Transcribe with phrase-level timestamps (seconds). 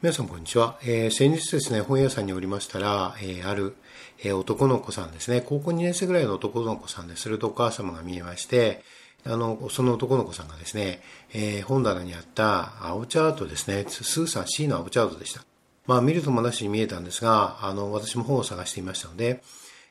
[0.00, 0.78] 皆さんこんにちは。
[0.84, 3.74] えー、先日ですね、本屋さんにおりましたら、えー、ある、
[4.20, 8.84] えー、男の子さんですね、高校2年生ぐらいの男の子さんでするとお母様が見えまして、
[9.26, 11.00] あの、その男の子さんがですね、
[11.34, 15.44] え、本棚にあった青チャートですね、スーさん C の青チャートでした。
[15.88, 19.42] まあ見るともなしに見えたんですが、あの、私も本を探していましたので、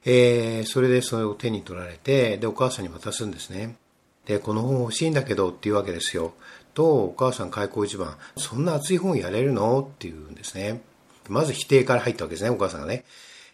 [0.06, 3.76] え、それでそれを手に取られて、で、お母さんに渡すんですね。
[4.26, 6.34] で、この本欲しいんだけどっていうわけですよ。
[6.78, 9.82] と、お母さん開口一番、そんな熱い本やれるの？
[9.82, 10.80] っていうんですね。
[11.28, 13.04] まず否定から入ったわけですね、お母さんがね。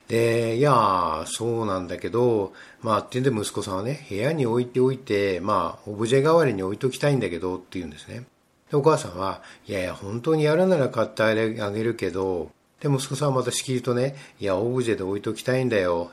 [0.10, 2.52] で、いやそうなんだけど、
[2.82, 8.26] まあ、っていうんで息子さんはね、部屋に置いておいて、まあ、オブジェ代わりに置いときたいんだけどって言うんですね。
[8.70, 11.34] で、お母さんは、いやいや、本当にやるなら買ってあ
[11.72, 12.52] げるけど、
[12.82, 16.12] で、息子さんはまたしきりとね、いや、オブジェで置いときたいんだよ。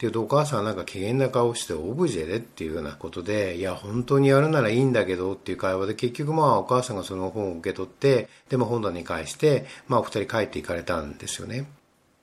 [0.00, 11.66] って言うとお母さんはなんか機嫌な顔してオブジェでっていうようなことで、いや、本当にやるならいいんだけどっていう会話で結局まあお母さんがその本を受け取って、でも本棚に返して、まあお二人帰っていかれたんですよね。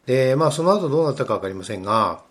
[0.07, 2.23] で、まあその後どうなったかわかりませんが、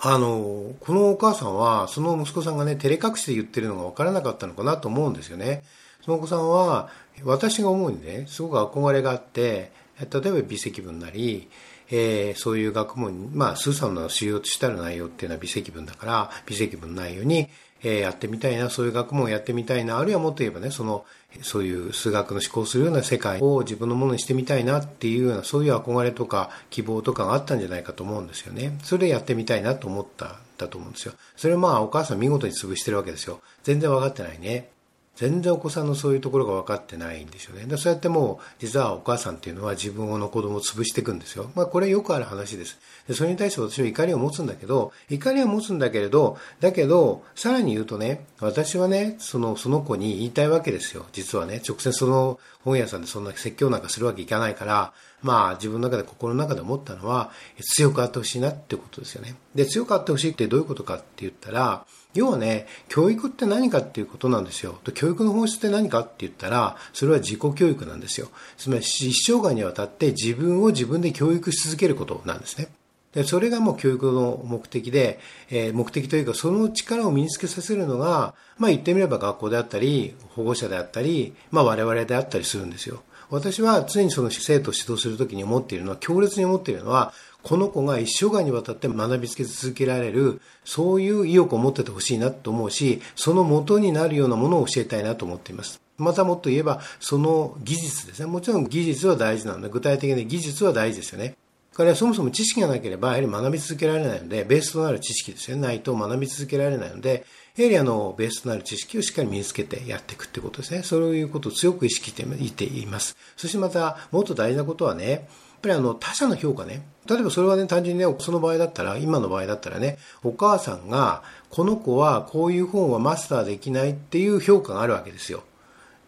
[0.00, 5.62] あの、このお母さんは、その息子さんがね、照れ隠して言ってるのがわからなかったのかなと思うんですよね。
[6.04, 6.90] そのお子さんは、
[7.22, 11.48] 私が思うにね、すごく憧れがあって、例えば微積分なり、
[11.90, 17.48] えー、そういう学問に、まあ、スーさんの主要としたる内容っていうのは微積分だから、微積分の内容に、
[17.82, 21.04] えー、やってみたいな、そういう学問をやってみたいな、あるいはもっと言えばね、その、
[21.42, 28.78] そういう数学の思考するような世界を自分のものにしてみたいなっていうような、そういう憧れとか希望とかがあったんじゃないかと思うんですよね。
[28.82, 31.12] それでやってみたいなと思ったんだと思うんですよ。
[31.36, 33.40] それをまあお母さん見事に潰してるわけですよ。
[33.64, 34.70] 全然分かってないね。
[35.16, 37.66] 全然お子さんのそういうところが分かってないんですよね。
[37.66, 41.50] でそうやってもう、実はお母さんっていうのは自分の子供を潰していくんですよ。
[41.54, 42.78] まあこれよくある話です。
[43.06, 51.06] でそれに対して私は怒りを持つんだけど、怒りは持つんだけれど、だけど、さらに言うとね、私はね、その、その子に言いたいわけですよ。
[51.12, 54.92] 実はね、直接その本屋さんでそんな説教なんかするわけいかないから、
[55.22, 59.36] まあ自分の中で心の中で思ったのは、強くあってほしいなってことですよね。
[59.54, 64.78] で、強くあってほしいってどういうことかって言ったら、要はね、教育って何かっていうことなんですよ。
[64.94, 68.28] 教育の本質って何かって言ったら、それは自己教育なんですよ。
[68.56, 72.68] つまり一生涯にわたって自分を自分で教育し続けることなんですね。
[73.12, 83.02] でそれがもう教育の目的で、えー、目的というかその力を身につけさせるのが、まあ言ってみれば学校であったり、保護者であったり、まあ我々であったりするんですよ。
[83.30, 87.12] 私は常にその生徒を指導するときに思っているのは、強烈に思っているのは、
[87.44, 95.80] この子が一生涯にわたって学びつけ続けられる、そういう意欲を持っててほしいなと思うし、その元になるようなものを教えたいなと思っています。
[95.98, 98.26] またもっと言えば、その技術ですね。
[98.26, 101.36] もちろん技術は大事なので、具体的に技術は大事ですよね。
[101.76, 105.62] これはそもそも知識がなければ、やはり学び続けられないので、ベースとなる知識ですよね。
[105.62, 107.26] ないと学び続けられないので、
[107.56, 110.82] やはりあの、ベースとなる知識をしっかり身につけてやっていくってことですね。
[110.82, 113.16] そういうことを強く意識していています。
[113.36, 115.28] そしてまた、もっと大事なことはね、
[115.64, 116.86] ぱりあの、他者の評価ね。
[117.06, 125.42] 例えばそれはね、単純にね、その場合だったら、今の場合だったらね、お母さんが、この子はこういう本はマスターできないっていう評価があるわけですよ。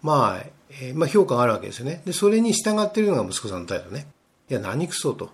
[0.02, 0.46] まあ、
[0.80, 2.02] えー、まあ評価があるわけですよね。
[2.04, 4.06] で、それに従ってるのが息子さんの態度ね。
[4.48, 5.30] いや、何くそと。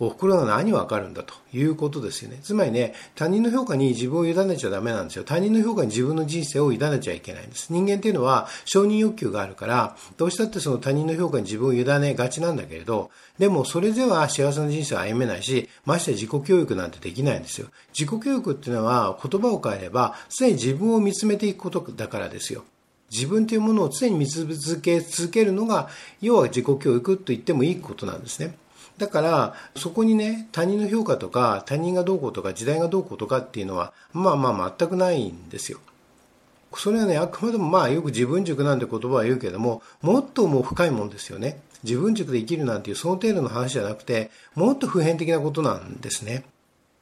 [0.00, 2.38] お袋が何わかるんだということですよね。
[2.42, 5.24] つまりね、他人の評価に自分を委ねちゃダメなんですよ。
[5.24, 7.72] 他人の評価に自分の人生を委ねちゃいけないんです。
[7.72, 17.68] 人間っていうのは承認欲求があるから、どうしたってその他人の評価に自分を委ねがちなんだけれど、でもそれでは幸せな人生を歩めないし、まして自己教育なんてできないんですよ。
[17.92, 22.64] 自己教育っていうのは言葉を変えれば、常に自分を見つめていくことだからですよ。
[23.10, 25.88] 自分というものを常に見続け続けるのが、
[26.20, 28.54] 要は自己教育と言ってもいいことなんですね。
[28.98, 35.78] だから、そこにね、他人の評価とか、他人がどうこうとか、時代がどうこうとかっていうのは、まあまあ全くないんですよ。
[36.76, 41.60] それはね、あくまでもまあよく自分塾なんて言葉は言うけども、もっともう深いもんですよね。
[41.84, 46.44] 自分塾で生きるなんていうその程度の話じゃなくて、もっと普遍的なことなんですね。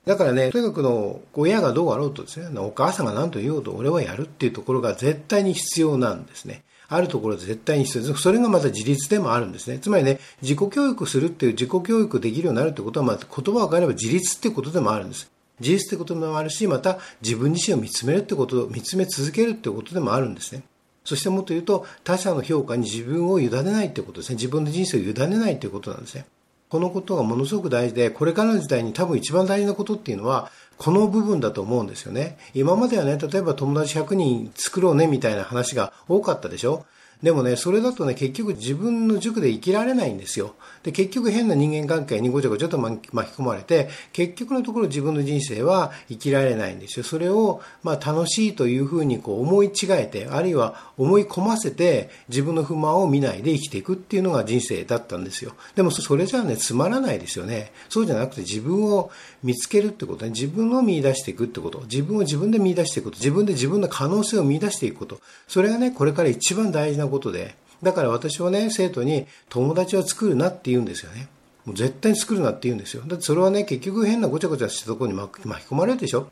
[0.04, 6.62] だからね、とにかくの親がどうあろうとですね、お母さんが何と言おうと俺はやるっていうところが絶対に必要なんですね。
[6.88, 8.22] あるところで絶対に必要です。
[8.22, 9.78] それがまた自立でもあるんですね。
[9.78, 15.30] つまりね、自己教育するっていう自己教育できるようになるってことは、まあ、言葉を変えれば自立ってことでもあるんです。
[15.60, 20.62] 自立ってことでもあるし、また自分自身を見つめるってこと見つめ続けるってことでもあるんですね。
[21.04, 24.36] そしてもっと言うと、他者の評価に自分を委ねないってことですね。
[24.36, 26.26] 自分の人生を委ねないってことなんですね。
[26.68, 32.38] このことがものすごく大事で、これからの時代に多分一番大事なことっていうのは、この部分だと思うんですよね。
[32.54, 36.84] 今まではね、例えば友達100人作ろうねみたいな話が多かったでしょ
[37.22, 40.54] でもね、それだとね、結局自分の塾で生きられないんですよ。
[40.82, 47.04] で、結局変な人間関係にごちゃごちゃと巻き込まれて、結局のところ自分の人生は生きられないんですよ。
[47.04, 55.54] それを、まあ、楽しいというふうにこう思い違えて、あるいは思い込ませて、自分の不満を見ないで生きていくっていうのが人生だったんですよ。
[55.74, 57.72] でもそれじゃね、つまらないですよね。
[57.88, 59.10] そうじゃなくて自分を
[59.42, 71.28] 見つけるってことね、自分を見出していくってこと、自分を自分で見出していくこと、自分で自分の可能性を見出していくこと、それがね、これから一番大事なことで、だから私はね、生徒に友達を作るなって言うんですよね。
[71.64, 73.02] もう絶対に作るなって言うんですよ。
[73.06, 76.30] だってそれはね、結局変なごちゃごちゃしたところに巻き込まれるでしょ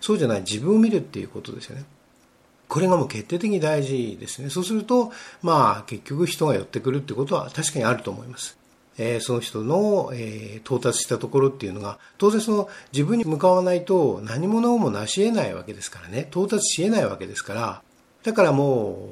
[0.00, 1.84] そうじゃない、自分を見るっていうことですよね。
[2.68, 4.50] これがもう決定的に大事ですね。
[4.50, 8.56] そうすると、まあ結局人が寄ってくるってことは確かにあると思います。
[8.98, 17.82] えー、その人の、えー、到達したところっていうのが、当然その自分に向かわないと何者も成し得ないわけですからね、到達し得ないわけですから、
[18.22, 19.08] だからも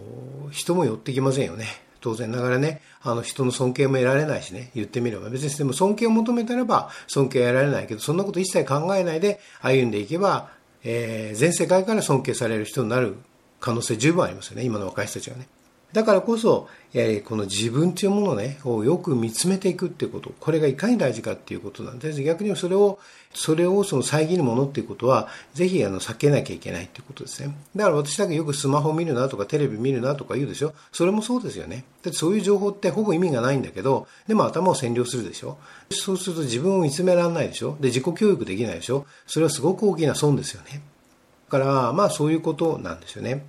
[0.49, 1.67] う人も寄ってきませんよね。
[2.01, 5.29] 当然ながらね、あの人の尊敬も得られないしね、言ってみれば。
[5.29, 10.51] 別にでも尊敬を求めたらば尊敬は得られないけど、そんなこと一切考えないで歩んでいけば、
[10.83, 13.17] えー、全世界から尊敬される人になる
[13.61, 15.47] 可能性十分ありますよね、今の若い人たちはね。
[15.93, 22.23] だからこそ、やはりこの自分というものね、をよく見つめていくっていうこと、これがいかに大事かっていうことなんです。
[22.23, 22.99] 逆にそれを、
[23.33, 27.55] それをその遮るものっていうことは、ぜひあの避けなきゃいけないっていうことですね。
[27.77, 30.75] だから私だけよくスマホ見るなとかテレビ見るなとか言うでしょ。
[30.91, 31.85] それもそうですよね。
[32.03, 35.59] だってそういう情報ってほぼ意味がないんだけど、でも頭を占領するでしょ。
[35.91, 37.77] そうすると自分を見つめられないでしょ。
[37.81, 39.07] で、自己教育できないでしょ。
[39.27, 40.83] それはすごく大きな損ですよね。
[41.51, 43.45] だから、まあそういうことなんですよね。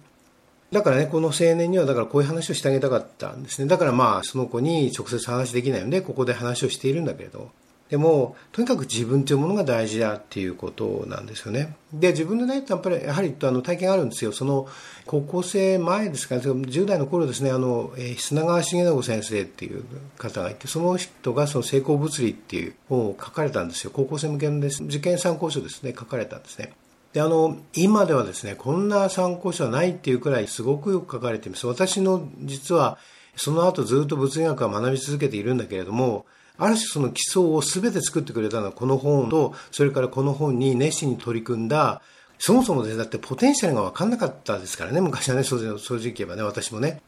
[0.72, 3.68] だからね、この青年には、だからこういう話をしてあげたかったんですね。
[3.68, 7.52] だからまあ、その子に直接話できないので、ここで話をしているんだけれど、
[7.90, 11.76] でも、とにかく自分というものが大事だっていうことなんですよね。
[11.92, 14.32] で、自分でね、やっぱり、やはり、あの、体験があるんですよ。
[14.32, 14.66] その、
[15.06, 19.84] 高校生前ですかね、10代の頃ですね、あの、えー、砂川重信先生っていう
[20.18, 23.92] 方がいて、その人がその成功物理っていう本を書かれたんですよ。
[23.94, 26.72] 高校生向けのです、受験参考書ですね、書かれたんですね。
[27.14, 31.68] で、あの、今ではですね、こんな参考書はないっていうくらいすごくよく書かれています。
[31.68, 32.98] 私の実は、
[33.36, 36.26] その後ずっと物理学は学び続けているんだけれども、
[36.58, 42.02] ある種その基礎を全て作ってくれたのはこの本と、それからこの本に熱心に取り組んだ、
[42.38, 47.02] そもそもでだってポテンシャルが分かんなかったですからね、昔はね、正直言えばね、私もね。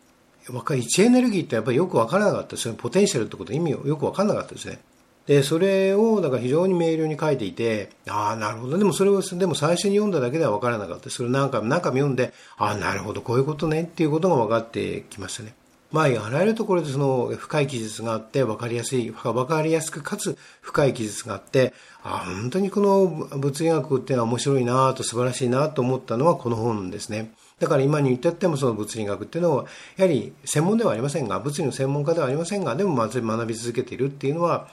[0.49, 2.73] 若い位置エネルギーってやっぱりよく分からなかったですよ。
[2.73, 4.79] ポテンシャルってこと意味をよく分からなかったですね。
[5.27, 8.77] で、それを、だから非常に明瞭に書いていて、ああ、なるほど。
[8.77, 11.09] でもそれを、でも最初に読んだだけでは分からなかった。
[11.09, 15.55] それを何回も何回も読んで、ああ、なるほど、こういうことねっていうことが分かってきましたね。
[15.93, 21.73] まあ、あらゆるところでその深い記述があって、分かりやすい、分かりやすくかつ深い記述があって、
[22.03, 23.05] ああ、本当にこの
[23.37, 27.31] 物理学っていうのは面白いなと素晴らしいなと思ったのはこの本ですね。
[27.59, 29.65] だから今に言ってってもその物理学っていうのは、
[29.95, 34.67] やはり専門ではありませんが、物理の専門家ではありませんが、でもまず学び続けているっていうのは、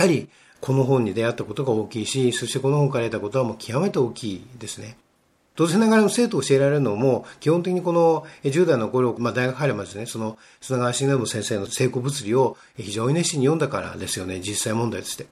[0.00, 0.30] やはり
[0.62, 4.96] この本に出会ったことが大きいし、そしてこの本から得たことはもう極めて大きいですね。
[5.56, 15.26] 当然ながらの生徒を教えられるのも、基本的にこの10代の頃、まあ大学入るまですね、その砂川信信先生の成功物理を非常に熱心に読んだからですよね、実際問題として。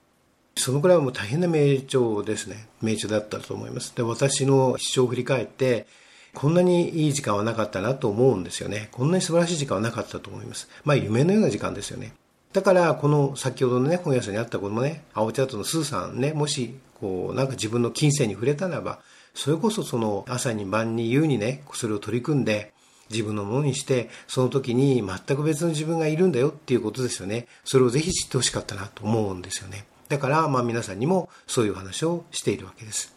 [0.54, 2.68] そのくらいはもう大変な名著ですね。
[2.82, 3.94] 名著だったと思います。
[3.96, 5.86] で、私の視聴を振り返って、
[6.34, 8.90] こんなにいい時間はなかったなと思うんですよね。
[8.92, 10.68] こんなに素晴らしい時間はなかったと思います。
[10.84, 12.12] まあ夢のような時間ですよね。
[12.52, 19.00] だから、この先ほどのね、本屋さんにあったこのね、青チャートのスーさんね、もし、こう、なんか自分の金銭に触れたならば、
[19.34, 22.72] それこそその朝に晩に夕にね、それを取り組んで、
[23.10, 27.46] 自分のものにして、その時に全く別の自分がいるんだよっていうことですよね。
[27.64, 29.86] それをぜひ知ってほしかったなと思うんですよね。
[30.08, 33.14] だから、まあ皆さんにもそういう話をしているわけです。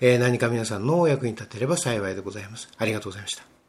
[0.00, 2.68] えー、何か皆さんのお役に立てれば幸いでございます。
[2.78, 3.59] ありがとうございました。